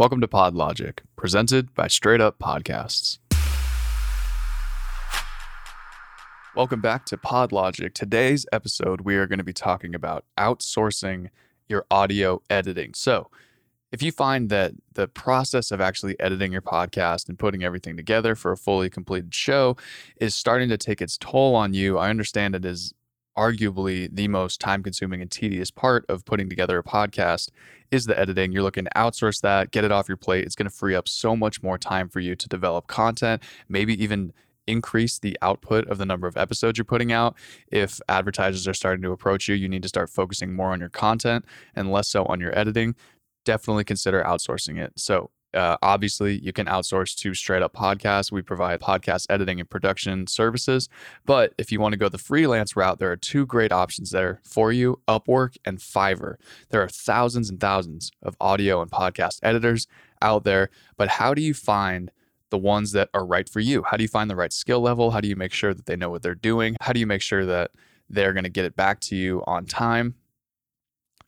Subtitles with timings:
[0.00, 3.18] Welcome to PodLogic, presented by Straight Up Podcasts.
[6.56, 7.92] Welcome back to PodLogic.
[7.92, 11.28] Today's episode, we are going to be talking about outsourcing
[11.68, 12.94] your audio editing.
[12.94, 13.28] So,
[13.92, 18.34] if you find that the process of actually editing your podcast and putting everything together
[18.34, 19.76] for a fully completed show
[20.18, 22.94] is starting to take its toll on you, I understand it is
[23.40, 27.48] arguably the most time consuming and tedious part of putting together a podcast
[27.90, 28.52] is the editing.
[28.52, 30.44] You're looking to outsource that, get it off your plate.
[30.44, 34.00] It's going to free up so much more time for you to develop content, maybe
[34.02, 34.34] even
[34.66, 37.34] increase the output of the number of episodes you're putting out.
[37.72, 40.90] If advertisers are starting to approach you, you need to start focusing more on your
[40.90, 42.94] content and less so on your editing
[43.44, 44.92] definitely consider outsourcing it.
[44.96, 48.30] So, uh, obviously, you can outsource to straight up podcasts.
[48.30, 50.88] We provide podcast editing and production services.
[51.26, 54.40] But if you want to go the freelance route, there are two great options there
[54.44, 56.36] for you Upwork and Fiverr.
[56.70, 59.86] There are thousands and thousands of audio and podcast editors
[60.22, 60.70] out there.
[60.96, 62.10] But how do you find
[62.50, 63.82] the ones that are right for you?
[63.82, 65.10] How do you find the right skill level?
[65.10, 66.76] How do you make sure that they know what they're doing?
[66.80, 67.70] How do you make sure that
[68.08, 70.14] they're going to get it back to you on time?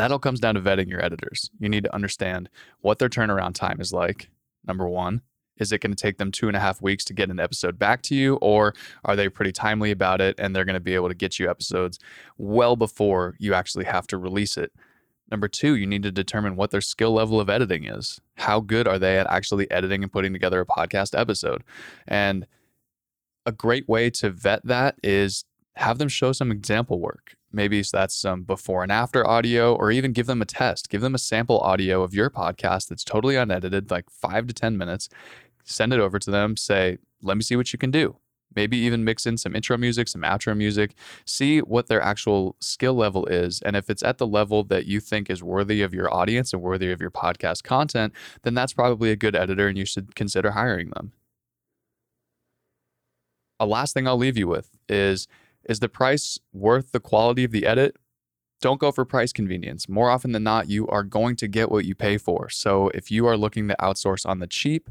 [0.00, 1.50] That all comes down to vetting your editors.
[1.58, 2.48] You need to understand
[2.80, 4.30] what their turnaround time is like.
[4.66, 5.22] Number one,
[5.58, 7.78] is it going to take them two and a half weeks to get an episode
[7.78, 8.74] back to you, or
[9.04, 11.48] are they pretty timely about it and they're going to be able to get you
[11.48, 11.98] episodes
[12.36, 14.72] well before you actually have to release it?
[15.30, 18.20] Number two, you need to determine what their skill level of editing is.
[18.36, 21.64] How good are they at actually editing and putting together a podcast episode?
[22.06, 22.46] And
[23.44, 25.44] a great way to vet that is
[25.76, 27.36] have them show some example work.
[27.52, 30.88] Maybe that's some before and after audio, or even give them a test.
[30.88, 34.76] Give them a sample audio of your podcast that's totally unedited, like five to 10
[34.76, 35.08] minutes.
[35.64, 36.56] Send it over to them.
[36.56, 38.16] Say, let me see what you can do.
[38.54, 40.94] Maybe even mix in some intro music, some outro music.
[41.26, 43.60] See what their actual skill level is.
[43.62, 46.62] And if it's at the level that you think is worthy of your audience and
[46.62, 50.52] worthy of your podcast content, then that's probably a good editor and you should consider
[50.52, 51.12] hiring them.
[53.60, 55.28] A last thing I'll leave you with is
[55.68, 57.96] is the price worth the quality of the edit?
[58.60, 59.88] Don't go for price convenience.
[59.88, 62.48] More often than not, you are going to get what you pay for.
[62.48, 64.88] So if you are looking to outsource on the cheap,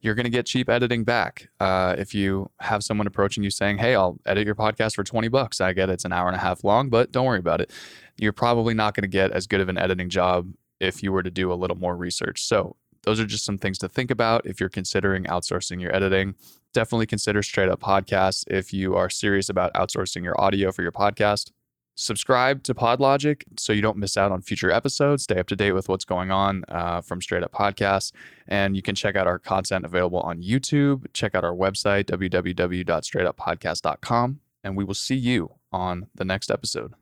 [0.00, 1.48] you're going to get cheap editing back.
[1.60, 5.28] Uh, if you have someone approaching you saying, "Hey, I'll edit your podcast for 20
[5.28, 7.70] bucks," I get it's an hour and a half long, but don't worry about it.
[8.16, 11.22] You're probably not going to get as good of an editing job if you were
[11.22, 12.44] to do a little more research.
[12.44, 16.34] So those are just some things to think about if you're considering outsourcing your editing
[16.76, 20.92] definitely consider Straight Up Podcasts if you are serious about outsourcing your audio for your
[20.92, 21.50] podcast.
[21.94, 25.22] Subscribe to PodLogic so you don't miss out on future episodes.
[25.22, 28.12] Stay up to date with what's going on uh, from Straight Up Podcasts.
[28.46, 31.06] And you can check out our content available on YouTube.
[31.14, 34.40] Check out our website, www.straightuppodcast.com.
[34.62, 36.92] And we will see you on the next episode.